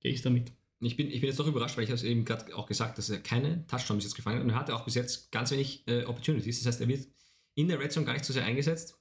[0.00, 0.52] gehe ich damit.
[0.80, 2.98] Ich bin, ich bin jetzt doch überrascht, weil ich habe es eben gerade auch gesagt,
[2.98, 5.50] dass er keine Touchdown bis jetzt gefangen hat und er hatte auch bis jetzt ganz
[5.50, 6.58] wenig äh, Opportunities.
[6.60, 7.08] Das heißt, er wird
[7.54, 8.96] in der Red Zone gar nicht so sehr eingesetzt.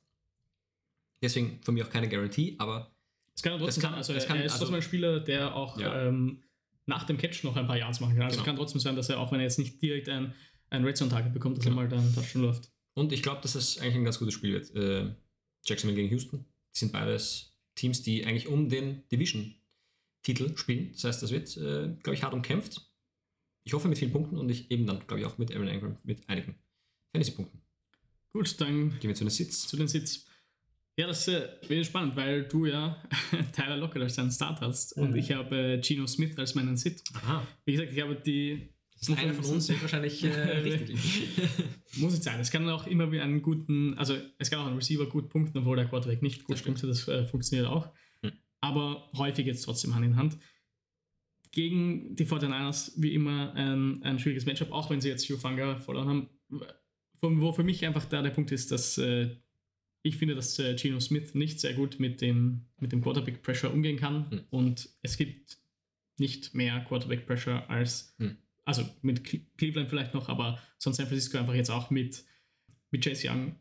[1.21, 2.91] Deswegen von mir auch keine Garantie, aber
[3.35, 4.15] Es kann trotzdem kann- sein.
[4.15, 6.07] Also, kann- er ist also- trotzdem ein Spieler, der auch Ja.
[6.07, 6.43] ähm,
[6.85, 8.23] nach dem Catch noch ein paar Yards machen kann.
[8.25, 8.45] Also Genau.
[8.45, 10.33] kann trotzdem sein, dass er, auch wenn er jetzt nicht direkt ein,
[10.69, 11.77] ein Red Zone-Target bekommt, dass Genau.
[11.81, 12.69] er mal dann Touchdown läuft.
[12.97, 14.73] Und ich glaube, dass das eigentlich ein ganz gutes Spiel wird.
[14.75, 15.13] Äh,
[15.65, 16.45] Jacksonville gegen Houston.
[16.73, 20.91] Die sind beides Teams, die eigentlich um den Division-Titel spielen.
[20.93, 22.81] Das heißt, das wird, äh, glaube ich, hart umkämpft.
[23.63, 25.97] Ich hoffe mit vielen Punkten und ich eben dann, glaube ich, auch mit Aaron Ingram
[26.03, 26.55] mit einigen
[27.11, 27.61] Fantasy-Punkten.
[28.31, 29.67] Gut, dann Gehen wir zu den Sitz.
[29.67, 30.25] zu den Sitz.
[30.97, 33.03] Ja, das äh, wird spannend, weil du ja
[33.55, 35.15] Tyler Lockett als deinen Start hast und Mhm.
[35.17, 37.03] ich habe äh, Gino Smith als meinen Sit.
[37.13, 37.45] Aha.
[37.65, 38.69] Wie gesagt, ich habe die.
[38.99, 40.99] Das ist einer von uns wahrscheinlich äh, richtig.
[41.99, 42.39] Muss es sein.
[42.39, 45.59] Es kann auch immer wieder einen guten, also es kann auch ein Receiver gut punkten,
[45.59, 46.89] obwohl der Quarterback nicht gut Das punktet.
[46.89, 47.91] Das äh, funktioniert auch.
[48.21, 48.31] Hm.
[48.61, 50.37] Aber häufig jetzt trotzdem Hand in Hand.
[51.51, 56.07] Gegen die 49ers wie immer ein, ein schwieriges Matchup, auch wenn sie jetzt Hugh verloren
[56.07, 56.29] haben.
[57.19, 59.35] Wo für mich einfach da der Punkt ist, dass äh,
[60.03, 63.73] ich finde, dass äh, Geno Smith nicht sehr gut mit dem, mit dem Quarterback Pressure
[63.73, 64.29] umgehen kann.
[64.29, 64.41] Hm.
[64.49, 65.57] Und es gibt
[66.17, 68.37] nicht mehr Quarterback Pressure als, Hm.
[68.67, 72.23] Also mit Cle- Cleveland vielleicht noch, aber sonst San Francisco einfach jetzt auch mit,
[72.91, 73.55] mit Chase Young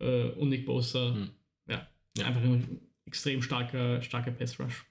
[0.00, 1.14] äh, und Nick Bosa.
[1.14, 1.30] Hm.
[1.68, 2.26] Ja, Ja.
[2.26, 4.86] einfach ein extrem starker, starker Pass Rush.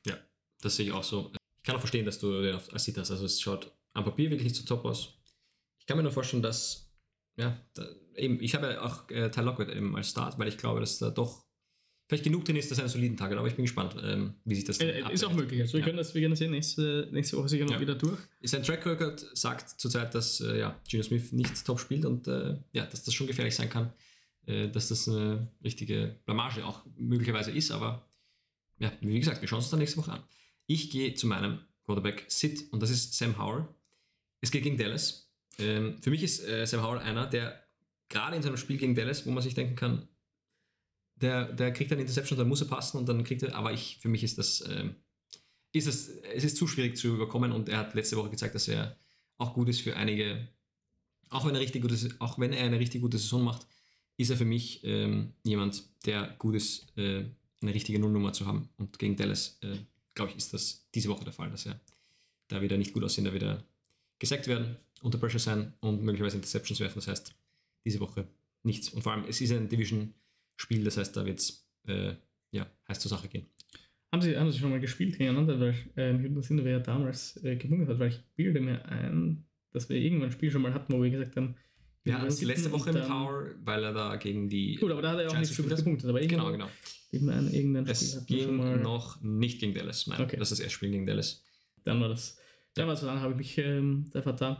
[0.61, 1.31] Das sehe ich auch so.
[1.57, 3.09] Ich kann auch verstehen, dass du den auf als Sit hast.
[3.11, 5.15] Also es schaut am Papier wirklich nicht so top aus.
[5.79, 6.93] Ich kann mir nur vorstellen, dass,
[7.37, 7.83] ja, da,
[8.15, 10.99] eben, ich habe ja auch äh, Tyler Lockett eben als Start, weil ich glaube, dass
[10.99, 11.45] da doch
[12.11, 13.31] vielleicht genug drin ist, dass er einen soliden Tag.
[13.31, 15.61] Aber ich bin gespannt, ähm, wie sich das dann Äh, ist auch möglich.
[15.61, 15.85] Also wir Ja.
[15.85, 17.79] können das, wir können das sehen nächste, nächste Woche sicher noch Ja.
[17.79, 18.19] wieder durch.
[18.41, 22.57] Sein Track Record sagt zurzeit, dass äh, ja, Geno Smith nicht top spielt und äh,
[22.73, 23.93] ja, dass das schon gefährlich sein kann,
[24.45, 28.05] äh, dass das eine richtige Blamage auch möglicherweise ist, aber
[28.79, 30.23] ja, wie gesagt, wir schauen uns dann nächste Woche an.
[30.67, 33.67] Ich gehe zu meinem Quarterback Sit und das ist Sam Howell.
[34.41, 35.31] Es geht gegen Dallas.
[35.59, 37.63] Ähm, für mich ist äh, Sam Howell einer, der
[38.09, 40.09] gerade in seinem Spiel gegen Dallas, wo man sich denken kann,
[41.21, 43.97] der, der kriegt eine Interception, dann muss er passen und dann kriegt er, aber ich,
[44.01, 44.95] für mich ist das, ähm,
[45.71, 48.67] ist das, es ist zu schwierig zu überkommen und er hat letzte Woche gezeigt, dass
[48.67, 48.97] er
[49.37, 50.47] auch gut ist für einige,
[51.29, 53.65] auch wenn er richtig gute, auch wenn er eine richtig gute Saison macht,
[54.17, 57.25] ist er für mich ähm, jemand, der gut ist, äh,
[57.61, 58.69] eine richtige Nullnummer zu haben.
[58.77, 59.77] Und gegen Dallas, äh,
[60.13, 61.79] glaube ich, ist das diese Woche der Fall, dass er
[62.47, 63.63] da wieder nicht gut aussehen, da wieder
[64.19, 66.99] gesackt werden, unter Pressure sein und möglicherweise Interceptions werfen.
[66.99, 67.33] Das heißt,
[67.85, 68.27] diese Woche
[68.63, 68.89] nichts.
[68.89, 69.69] Und vor allem, es ist ein
[70.61, 72.13] Division-Spiel, das heißt, da wird es äh,
[72.51, 73.47] ja, heiß zur Sache gehen.
[74.11, 75.59] Haben Sie, haben Sie schon mal gespielt gegeneinander?
[75.59, 79.87] Weil äh, mich sind, wer damals äh, gewundert hat, weil ich bilde mir ein, dass
[79.89, 81.55] wir irgendwann ein Spiel schon mal hatten, wo wir gesagt haben,
[82.03, 84.75] wir hatten es die letzte Woche mit Power, weil er da gegen die.
[84.75, 86.09] Gut, aber da hat er auch nicht so gute Punkte.
[86.09, 86.67] Aber genau, genau.
[87.11, 90.07] Ich meine, irgendein es Spiel ging mal noch nicht gegen Dallas.
[90.07, 90.37] Nein, okay.
[90.37, 91.43] das ist das erste Spiel gegen Dallas.
[91.83, 92.39] Dann war das.
[92.73, 94.57] Dann war es dann habe ich mich ähm, da vertan.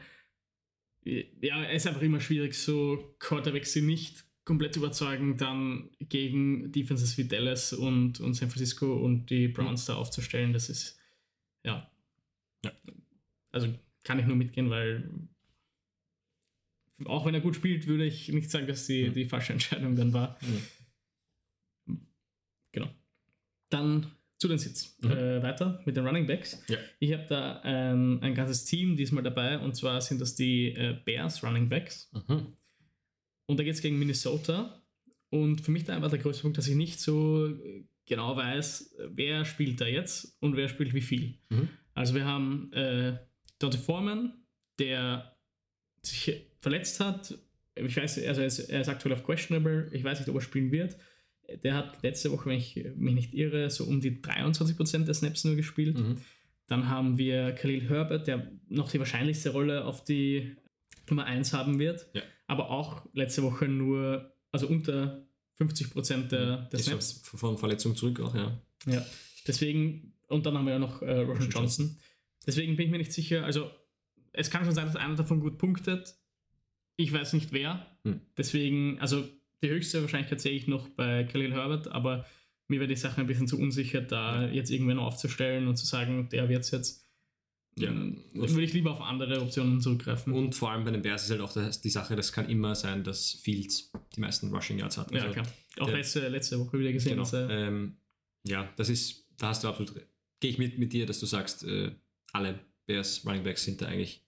[1.04, 7.18] Ja, es ist einfach immer schwierig, so Quarterbacks, die nicht komplett überzeugen, dann gegen Defenses
[7.18, 9.94] wie Dallas und, und San Francisco und die Browns mhm.
[9.94, 10.52] da aufzustellen.
[10.52, 11.00] Das ist,
[11.64, 11.90] ja.
[12.66, 12.74] ja.
[13.54, 15.10] Also kann ich nur mitgehen, weil
[17.06, 19.14] auch wenn er gut spielt, würde ich nicht sagen, dass die, mhm.
[19.14, 20.38] die falsche Entscheidung dann war.
[21.88, 22.02] Mhm.
[22.74, 22.90] Genau.
[23.70, 24.98] Dann zu den Sits.
[25.00, 25.12] Mhm.
[25.12, 26.62] Äh, weiter mit den Running Backs.
[26.68, 26.78] Ja.
[27.00, 31.00] Ich habe da ein, ein ganzes Team diesmal dabei und zwar sind das die äh,
[31.06, 32.12] Bears Running Backs.
[32.28, 32.58] Mhm.
[33.46, 34.82] Und da geht es gegen Minnesota.
[35.30, 37.50] Und für mich da einfach der größte Punkt, dass ich nicht so
[38.06, 41.38] genau weiß, wer spielt da jetzt und wer spielt wie viel.
[41.50, 41.70] Mhm.
[41.94, 43.18] Also wir haben äh,
[43.60, 44.34] Dante Foreman,
[44.80, 45.38] der
[46.02, 47.38] sich verletzt hat.
[47.76, 49.90] Ich weiß, also er ist, er ist aktuell auf questionable.
[49.94, 50.98] Ich weiß nicht, ob er spielen wird.
[51.64, 55.44] Der hat letzte Woche, wenn ich mich nicht irre, so um die 23% der Snaps
[55.44, 55.98] nur gespielt.
[55.98, 56.18] Mhm.
[56.68, 60.56] Dann haben wir Khalil Herbert, der noch die wahrscheinlichste Rolle auf die
[61.10, 62.08] Nummer 1 haben wird.
[62.14, 62.22] Ja.
[62.52, 65.26] Aber auch letzte Woche nur, also unter
[65.58, 67.22] 50% der, der Snaps.
[67.24, 68.62] Von Verletzung zurück auch, ja.
[68.86, 69.06] Ja,
[69.48, 71.98] deswegen, und dann haben wir ja noch äh, Roshan Johnson.
[72.46, 73.72] Deswegen bin ich mir nicht sicher, also
[74.34, 76.14] es kann schon sein, dass einer davon gut punktet.
[76.98, 77.86] Ich weiß nicht wer.
[78.04, 78.20] Hm.
[78.36, 79.24] Deswegen, also
[79.64, 82.26] die höchste Wahrscheinlichkeit sehe ich noch bei Khalil Herbert, aber
[82.68, 86.28] mir wäre die Sache ein bisschen zu unsicher, da jetzt irgendwen aufzustellen und zu sagen,
[86.34, 87.01] der wird es jetzt.
[87.78, 90.34] Ja, ähm, würde ich lieber auf andere Optionen zurückgreifen.
[90.34, 93.04] Und vor allem bei den Bears ist halt auch die Sache, das kann immer sein,
[93.04, 95.14] dass Fields die meisten Rushing Yards hat.
[95.14, 95.48] Also ja, klar.
[95.80, 97.18] Auch der, letzte, letzte Woche wieder gesehen.
[97.18, 97.96] Genau, ähm,
[98.44, 99.94] ja, das ist, da hast du absolut,
[100.40, 101.92] gehe ich mit, mit dir, dass du sagst, äh,
[102.34, 104.22] alle Bears Running Backs sind da eigentlich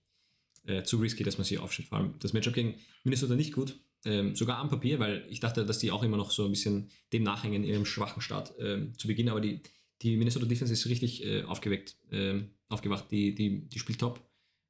[0.66, 1.90] äh, zu risky, dass man sie aufstellt.
[1.90, 3.76] Vor allem das Matchup gegen Minnesota nicht gut,
[4.06, 6.90] ähm, sogar am Papier, weil ich dachte, dass die auch immer noch so ein bisschen
[7.12, 9.62] dem nachhängen in ihrem schwachen Start ähm, zu Beginn, aber die,
[10.02, 12.42] die Minnesota Defense ist richtig äh, aufgeweckt, äh,
[12.74, 14.20] aufgewacht, die, die, die spielt top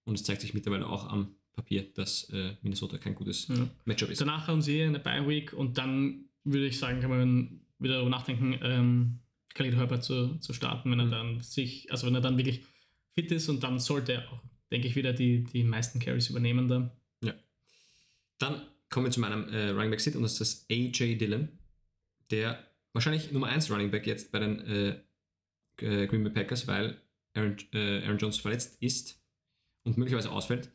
[0.06, 3.68] und es zeigt sich mittlerweile auch am Papier, dass äh, Minnesota kein gutes ja.
[3.86, 4.22] Matchup ist.
[4.22, 8.10] Danach haben sie eine Bye Week und dann würde ich sagen, kann man wieder darüber
[8.10, 9.20] nachdenken, ähm,
[9.54, 11.12] Khalid Herbert zu, zu starten, wenn mhm.
[11.14, 12.64] er dann sich, also wenn er dann wirklich
[13.14, 16.68] fit ist und dann sollte er auch, denke ich, wieder die, die meisten Carries übernehmen
[16.68, 16.92] dann.
[17.24, 17.34] Ja.
[18.40, 21.50] Dann kommen wir zu meinem äh, Running Back Sit und das ist das AJ Dillon,
[22.32, 24.90] der wahrscheinlich Nummer 1 Running Back jetzt bei den äh,
[25.82, 27.02] äh, Green Bay Packers, weil
[27.34, 29.20] Aaron, äh, Aaron Jones verletzt ist
[29.84, 30.72] und möglicherweise ausfällt.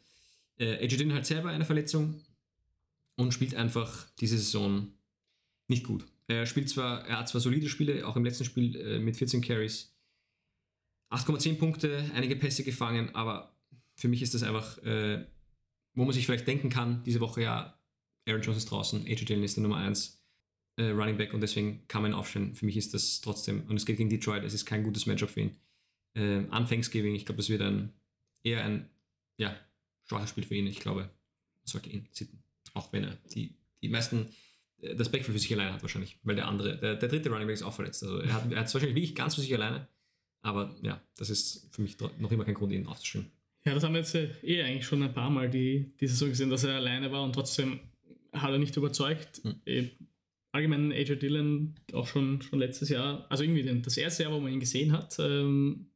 [0.59, 2.21] Äh, AJ Dillon hat selber eine Verletzung
[3.17, 4.89] und spielt einfach diese Saison
[5.69, 6.05] nicht gut.
[6.27, 9.41] Er spielt zwar, er hat zwar solide Spiele, auch im letzten Spiel äh, mit 14
[9.41, 9.95] Carries,
[11.11, 13.57] 8,10 Punkte, einige Pässe gefangen, aber
[13.95, 15.25] für mich ist das einfach, äh,
[15.95, 17.79] wo man sich vielleicht denken kann, diese Woche ja,
[18.27, 20.23] Aaron Jones ist draußen, AJ Dillon ist der Nummer 1
[20.77, 22.55] äh, Running Back und deswegen kann man ihn aufstellen.
[22.55, 25.31] Für mich ist das trotzdem, und es geht gegen Detroit, es ist kein gutes Matchup
[25.31, 25.57] für ihn.
[26.15, 27.93] Äh, an Thanksgiving, ich glaube, das wird ein
[28.43, 28.89] eher ein
[29.37, 29.57] ja,
[30.07, 30.67] schwaches Spiel für ihn.
[30.67, 31.11] Ich glaube, man
[31.65, 32.43] sollte ihn sitten.
[32.75, 34.29] Auch wenn er die, die meisten
[34.81, 37.47] äh, das Backfield für sich alleine hat wahrscheinlich, weil der andere, der, der dritte Running
[37.47, 38.03] Back ist auch verletzt.
[38.03, 39.89] Also er hat, es wahrscheinlich wirklich ganz für sich alleine,
[40.43, 43.31] aber ja, das ist für mich noch immer kein Grund, ihn aufzustellen.
[43.65, 46.29] Ja, das haben wir jetzt äh, eh eigentlich schon ein paar Mal die, die Saison
[46.29, 47.81] gesehen, dass er alleine war und trotzdem
[48.33, 49.43] hat er nicht überzeugt.
[49.45, 49.91] Mhm.
[50.53, 54.53] Allgemein AJ Dillon auch schon, schon letztes Jahr, also irgendwie das erste Jahr, wo man
[54.53, 55.91] ihn gesehen hat, ähm,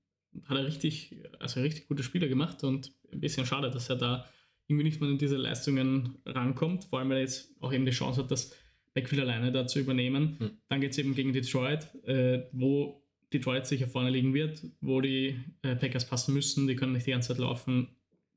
[0.47, 4.27] hat er richtig, also richtig gute Spiele gemacht und ein bisschen schade, dass er da
[4.66, 7.92] irgendwie nicht mehr in diese Leistungen rankommt, vor allem weil er jetzt auch eben die
[7.92, 8.57] Chance hat, das
[8.95, 10.37] Backfield alleine da zu übernehmen.
[10.38, 10.51] Mhm.
[10.68, 15.40] Dann geht es eben gegen Detroit, äh, wo Detroit sicher vorne liegen wird, wo die
[15.62, 17.88] äh, Packers passen müssen, die können nicht die ganze Zeit laufen,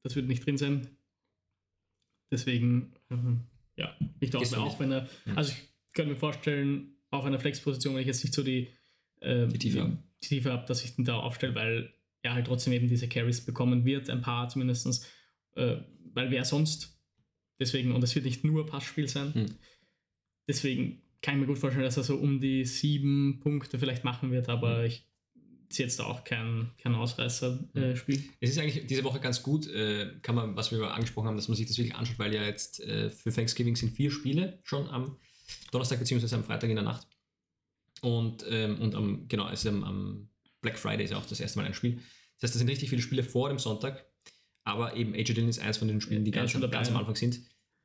[0.03, 0.87] das wird nicht drin sein.
[2.31, 3.41] Deswegen ähm,
[3.77, 8.01] ja, ich glaube auch, wenn er, also ich könnte mir vorstellen, auf einer Flexposition, wenn
[8.01, 8.69] ich jetzt nicht so die,
[9.21, 12.87] äh, die Tiefe, tiefer ab, dass ich ihn da aufstelle, weil er halt trotzdem eben
[12.87, 15.07] diese Carries bekommen wird, ein paar zumindest,
[15.55, 15.77] äh,
[16.13, 16.99] weil wer sonst.
[17.59, 19.33] Deswegen, und es wird nicht nur Passspiel sein.
[19.33, 19.45] Hm.
[20.47, 24.31] Deswegen kann ich mir gut vorstellen, dass er so um die sieben Punkte vielleicht machen
[24.31, 24.85] wird, aber Hm.
[24.85, 25.07] ich
[25.69, 28.23] sehe jetzt da auch kein, kein Ausreißer-Spiel.
[28.39, 31.47] Es ist eigentlich diese Woche ganz gut, äh, kann man, was wir angesprochen haben, dass
[31.47, 34.87] man sich das wirklich anschaut, weil ja jetzt äh, für Thanksgiving sind vier Spiele schon
[34.89, 35.17] am
[35.71, 36.35] Donnerstag bzw.
[36.35, 37.07] am Freitag in der Nacht.
[38.01, 40.29] Und, ähm, und am, genau, also am, am
[40.61, 41.95] Black Friday ist ja auch das erste Mal ein Spiel.
[42.39, 44.05] Das heißt, da sind richtig viele Spiele vor dem Sonntag,
[44.63, 46.97] aber eben AJ Dillon ist eins von den Spielen, die Ja, ganz, dabei, ganz am.
[46.97, 47.39] Anfang sind.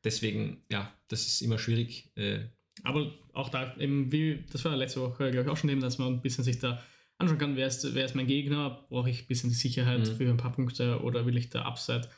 [0.05, 2.11] Deswegen, ja, das ist immer schwierig.
[2.17, 2.41] Äh,
[2.85, 5.99] Aber auch da, eben wie, das war letzte Woche, glaube ich, auch schon eben, dass
[5.99, 6.83] man ein bisschen sich da
[7.19, 10.17] anschauen kann, wer ist, wer ist mein Gegner, brauche ich ein bisschen die Sicherheit Mhm.
[10.17, 12.09] für ein paar Punkte oder will ich da Upside?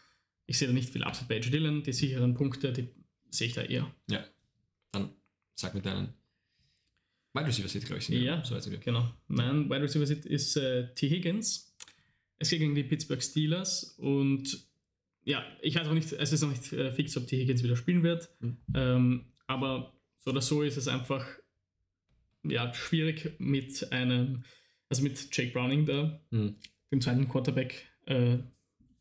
[0.46, 2.88] Ich sehe da nicht viel Upside bei AJ Dillon, die sicheren Punkte, die
[3.31, 3.92] sehe ich da eher.
[4.09, 4.24] ja,
[4.92, 5.11] dann
[5.57, 6.14] sag mir deinen
[7.35, 8.07] Wide Receiver Sit, glaube ich.
[8.07, 8.45] sind Ja.
[8.45, 8.57] so.
[8.85, 9.11] Genau.
[9.29, 11.09] Mein Wide Receiver Sit ist äh, T.
[11.09, 11.75] Higgins.
[12.38, 14.66] Es geht gegen die Pittsburgh Steelers und
[15.25, 17.38] ja, ich weiß auch nicht, es ist noch nicht äh, fix, ob T.
[17.38, 18.29] Higgins wieder spielen wird.
[18.40, 18.57] Mhm.
[18.75, 21.25] Ähm, aber so oder so ist es einfach
[22.45, 24.42] ja, schwierig mit einem,
[24.88, 26.57] also mit Jake Browning da, Mhm.
[26.90, 28.38] dem zweiten Quarterback äh,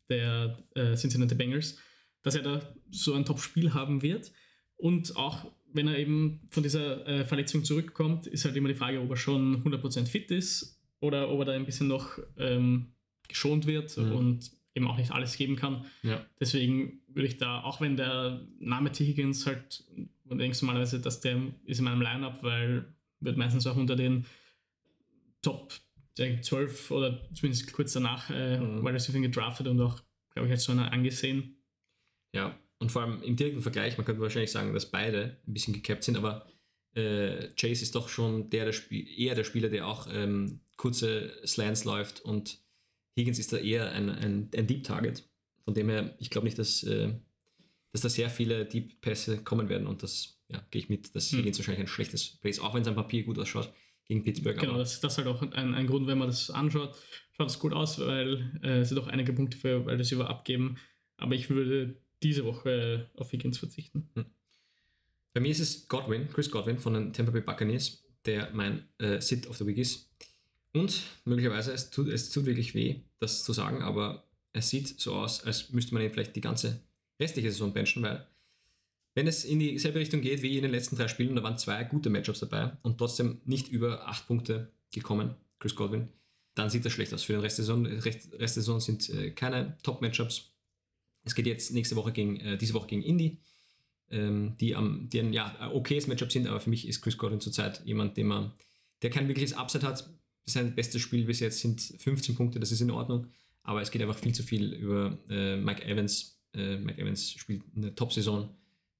[0.08, 1.78] der äh, Cincinnati Bengals,
[2.22, 4.30] dass er da so ein Top-Spiel haben wird.
[4.76, 9.00] Und auch wenn er eben von dieser äh, Verletzung zurückkommt, ist halt immer die Frage,
[9.00, 12.92] ob er schon 100% fit ist oder ob er da ein bisschen noch ähm,
[13.28, 14.12] geschont wird Mhm.
[14.12, 15.84] und eben auch nicht alles geben kann.
[16.02, 16.24] Ja.
[16.40, 19.04] Deswegen würde ich da, auch wenn der Name T.
[19.04, 19.84] Higgins halt,
[20.24, 22.86] man denkst normalerweise, dass der ist in meinem Lineup, weil
[23.20, 24.24] wird meistens auch unter den
[25.42, 25.72] Top
[26.16, 28.82] sagen wir, 12 oder zumindest kurz danach äh, Mhm.
[28.82, 31.56] Wide Receiver gedraftet und auch, glaube ich, als so einer angesehen.
[32.34, 35.72] Ja, und vor allem im direkten Vergleich, man könnte wahrscheinlich sagen, dass beide ein bisschen
[35.72, 36.48] gecapped sind, aber
[36.94, 41.32] äh, Chase ist doch schon der, der Spiel, eher der Spieler, der auch ähm, kurze
[41.46, 42.58] Slants läuft und
[43.16, 45.22] Higgins ist da eher ein, ein, ein Deep Target.
[45.64, 47.14] Von dem her, ich glaube nicht, dass, äh,
[47.92, 51.30] dass da sehr viele Deep Pässe kommen werden und das ja, gehe ich mit, dass
[51.30, 51.38] Hm.
[51.38, 53.72] Higgins wahrscheinlich ein schlechtes Play ist, auch wenn es am Papier gut ausschaut
[54.06, 54.58] gegen Pittsburgh.
[54.58, 56.96] Genau, das, das ist halt auch ein, ein Grund, wenn man das anschaut,
[57.36, 60.78] schaut es gut aus, weil äh, es doch einige Punkte für Wide Receiver abgeben.
[61.16, 64.08] Aber ich würde diese Woche auf Higgins verzichten.
[65.34, 69.20] Bei mir ist es Godwin, Chris Godwin von den Tampa Bay Buccaneers, der mein äh,
[69.20, 70.10] Sit of the Week ist.
[70.74, 75.14] Und möglicherweise, es tut, es tut wirklich weh, das zu sagen, aber es sieht so
[75.14, 76.80] aus, als müsste man ihn vielleicht die ganze
[77.20, 78.26] restliche Saison benchen, weil
[79.14, 81.84] wenn es in dieselbe Richtung geht wie in den letzten drei Spielen, da waren zwei
[81.84, 86.08] gute Matchups dabei und trotzdem nicht über acht Punkte gekommen, Chris Godwin,
[86.54, 87.22] dann sieht das schlecht aus.
[87.22, 90.52] Für den Rest der Saison, Rest, Rest der Saison sind äh, keine Top-Matchups.
[91.24, 93.38] Es geht jetzt nächste Woche gegen, äh, diese Woche gegen Indy
[94.12, 97.40] ähm, die, am, die ein ja, okayes Matchup sind, aber für mich ist Chris Godwin
[97.40, 98.52] zurzeit jemand, den man,
[99.00, 100.08] der kein wirkliches Upside hat.
[100.44, 103.28] Sein bestes Spiel bis jetzt sind 15 Punkte, das ist in Ordnung,
[103.62, 106.40] aber es geht einfach viel zu viel über äh, Mike Evans.
[106.52, 108.50] Äh, Mike Evans spielt eine Top-Saison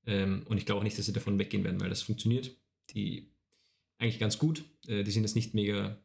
[0.07, 2.57] ähm, und ich glaube auch nicht, dass sie davon weggehen werden, weil das funktioniert.
[2.91, 3.29] Die
[3.99, 4.65] eigentlich ganz gut.
[4.87, 5.99] Äh, die sind jetzt nicht mega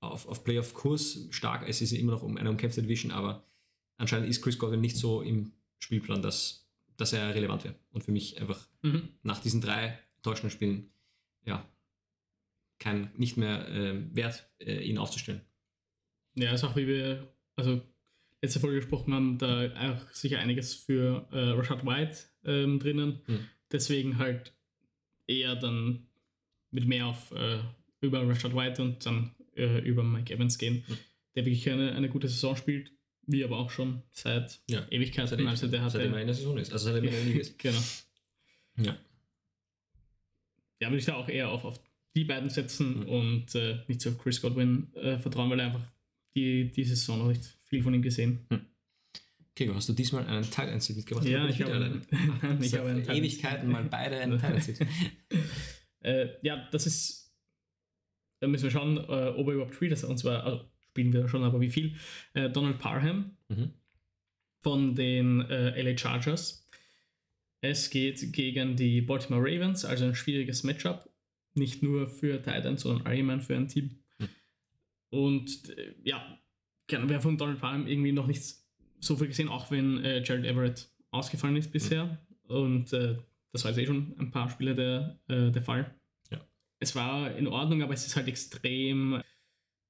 [0.00, 1.68] auf, auf Playoff-Kurs stark.
[1.68, 3.44] Es ist immer noch um eine umkämpfte Division, aber
[3.98, 6.64] anscheinend ist Chris Godwin nicht so im Spielplan, dass
[6.96, 7.76] dass er relevant wäre.
[7.92, 9.08] Und für mich einfach Mhm.
[9.22, 10.90] nach diesen drei enttäuschenden Spielen,
[11.44, 11.64] ja,
[12.80, 15.40] kein, nicht mehr äh, wert, äh, ihn aufzustellen.
[16.34, 17.80] Ja, ist auch wie wir, also
[18.42, 23.20] letzte Folge gesprochen haben, da auch sicher einiges für äh, Rashad White ähm, drinnen.
[23.26, 23.46] Hm.
[23.70, 24.52] Deswegen halt
[25.28, 26.08] eher dann
[26.72, 27.60] mit mehr auf äh,
[28.00, 30.98] über Rashad White und dann äh, über Mike Evans gehen, Hm.
[31.36, 32.92] der wirklich eine, eine gute Saison spielt,
[33.28, 34.84] wie aber auch schon seit Ja.
[34.90, 35.28] Ewigkeiten.
[35.28, 36.72] Seitdem, also der seitdem er in der Saison ist.
[36.72, 37.58] Also seitdem er in der Liga ist.
[37.60, 37.78] genau.
[38.78, 38.96] Ja.
[40.80, 41.80] Ja, würde ich da auch eher auf, auf
[42.16, 43.08] die beiden setzen Mhm.
[43.08, 45.86] und äh, nicht so auf Chris Godwin äh, vertrauen, weil er einfach
[46.34, 48.46] die, die Saison noch nicht viel von ihm gesehen.
[49.54, 51.24] Gregor, hast du diesmal einen Tight End Seat mitgebracht?
[51.24, 52.02] Bin ich wieder habe alleine?
[52.42, 54.78] Nein, ich habe einen Ewigkeiten mal beide einen Tight End.
[56.00, 57.34] Äh, ja, das ist.
[58.38, 59.90] Da müssen wir schauen, äh, ob er überhaupt spielt.
[59.90, 60.64] Also, und zwar also,
[60.98, 61.94] spielen wir schon, aber wie viel.
[62.34, 63.70] Äh, Donald Parham Mhm.
[64.62, 66.66] von den äh, LA Chargers.
[67.60, 71.08] Es geht gegen die Baltimore Ravens, also ein schwieriges Matchup.
[71.54, 73.98] Nicht nur für Titans, sondern allgemein für ein Team.
[74.18, 74.28] Hm.
[75.10, 76.38] Und äh, ja,
[76.88, 78.42] kann- wir haben von Donald Parham irgendwie noch nicht
[79.00, 82.18] so viel gesehen, auch wenn äh, Jared Everett ausgefallen ist bisher.
[82.48, 83.16] Und äh,
[83.52, 85.94] das war jetzt eh schon ein paar Spiele der, äh, der Fall.
[86.30, 86.40] Ja.
[86.80, 89.20] Es war in Ordnung, aber es ist halt extrem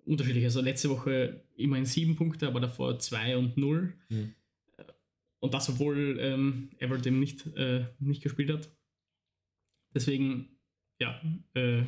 [0.09, 0.45] unterschiedlich.
[0.45, 3.95] Also letzte Woche immerhin sieben Punkte, aber davor zwei und null.
[4.09, 4.35] Mhm.
[5.41, 8.71] Und das, obwohl ähm, Everett eben nicht, äh, nicht gespielt hat.
[9.95, 10.49] Deswegen,
[11.01, 11.21] ja,
[11.55, 11.83] äh,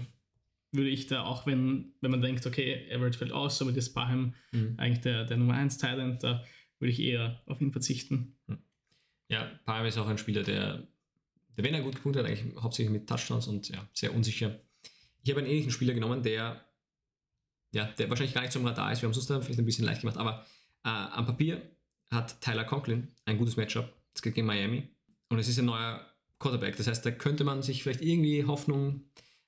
[0.73, 4.35] würde ich da auch, wenn, wenn man denkt, okay, Everett fällt aus, somit ist Bahem
[4.53, 4.75] Mhm.
[4.77, 6.45] eigentlich der, der Nummer 1 Talent, da
[6.79, 8.37] würde ich eher auf ihn verzichten.
[9.29, 10.87] Ja, Palmer ist auch ein Spieler, der,
[11.57, 14.61] der wenn er gut gepunktet hat, eigentlich hauptsächlich mit Touchdowns und ja, sehr unsicher.
[15.23, 16.65] Ich habe einen ähnlichen Spieler genommen, der,
[17.73, 19.03] ja, der wahrscheinlich gar nicht im Radar ist.
[19.03, 20.45] Wir haben es uns da vielleicht ein bisschen leicht gemacht, aber
[20.85, 21.63] äh, am Papier
[22.11, 23.93] hat Tyler Conklin ein gutes Matchup.
[24.15, 24.89] Es geht gegen Miami
[25.29, 26.05] und es ist ein neuer
[26.39, 26.77] Quarterback.
[26.77, 29.05] Das heißt, da könnte man sich vielleicht irgendwie Hoffnung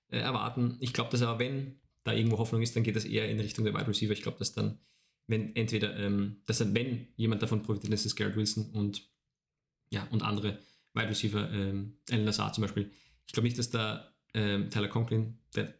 [0.08, 0.76] äh, erwarten.
[0.80, 3.64] Ich glaube, dass aber, wenn da irgendwo Hoffnung ist, dann geht das eher in Richtung
[3.64, 4.12] der Wide Receiver.
[4.12, 4.78] Ich glaube, dass dann,
[5.26, 9.08] wenn entweder, ähm, dass dann, wenn jemand davon profitiert, ist es Garrett Wilson und
[9.90, 10.58] ja, und andere
[10.94, 12.90] Wide Receiver, ähm, Alan Lazar zum Beispiel.
[13.26, 15.74] Ich glaube nicht, dass da ähm, Tyler Conklin, der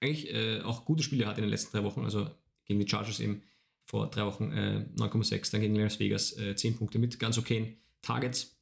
[0.00, 2.30] eigentlich äh, auch gute Spiele hat in den letzten drei Wochen, also
[2.64, 3.42] gegen die Chargers eben
[3.84, 7.76] vor drei Wochen äh, 9,6, dann gegen Las Vegas äh, 10 Punkte mit ganz okayen
[8.02, 8.56] Targets.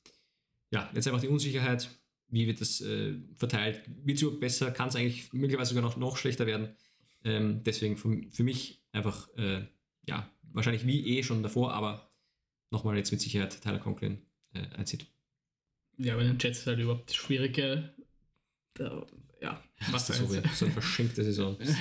[0.71, 1.91] Ja, jetzt einfach die Unsicherheit,
[2.29, 3.83] wie wird das äh, verteilt?
[4.05, 4.71] Wird es überhaupt besser?
[4.71, 6.75] Kann es eigentlich möglicherweise sogar noch, noch schlechter werden?
[7.25, 9.63] Ähm, deswegen für, für mich einfach, äh,
[10.07, 12.11] ja, wahrscheinlich wie eh schon davor, aber
[12.71, 14.19] nochmal jetzt mit Sicherheit Tyler Conklin
[14.55, 15.07] äh, einzieht.
[15.99, 17.59] Ja, bei den Jets ist halt überhaupt schwierig.
[18.81, 19.07] Äh, Da,
[19.41, 19.63] ja,
[19.93, 21.57] was das ist so, so eine verschenkte Saison.
[21.59, 21.77] Ist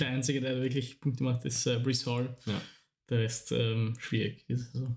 [0.00, 2.36] Der Einzige, der wirklich Punkte macht, ist äh, Brees Hall.
[2.46, 2.60] ja.
[3.08, 4.44] Der Rest ähm, schwierig.
[4.48, 4.96] diese Saison.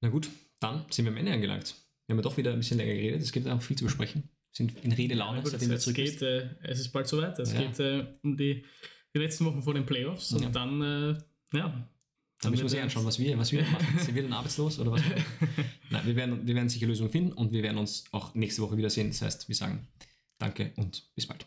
[0.00, 0.28] Na gut,
[0.60, 1.74] dann sind wir am Ende angelangt.
[2.06, 3.22] Wir haben ja doch wieder ein bisschen länger geredet.
[3.22, 4.22] Es gibt auch viel zu besprechen.
[4.22, 7.38] Wir sind in Redelaune, Ja, gut, seitdem es, zurück geht, äh, es ist bald soweit.
[7.38, 7.60] Es Ja.
[7.62, 8.64] geht äh, um die,
[9.14, 10.48] die letzten Wochen vor den Playoffs und Ja.
[10.50, 11.90] dann, äh, ja.
[12.40, 13.98] Dann müssen wir uns eh anschauen, was wir, was wir machen.
[13.98, 15.02] Sind wir dann arbeitslos oder was?
[15.90, 18.76] Nein, wir werden, wir werden sicher Lösungen finden und wir werden uns auch nächste Woche
[18.76, 19.08] wiedersehen.
[19.08, 19.88] Das heißt, wir sagen
[20.38, 21.46] Danke und bis bald.